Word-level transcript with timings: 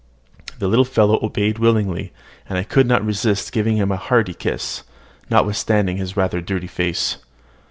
The 0.57 0.67
little 0.67 0.83
fellow 0.83 1.19
obeyed 1.23 1.59
willingly; 1.59 2.11
and 2.49 2.57
I 2.57 2.63
could 2.63 2.87
not 2.87 3.05
resist 3.05 3.51
giving 3.51 3.77
him 3.77 3.91
a 3.91 3.97
hearty 3.97 4.33
kiss, 4.33 4.81
notwithstanding 5.29 5.97
his 5.97 6.17
rather 6.17 6.41
dirty 6.41 6.65
face. 6.65 7.17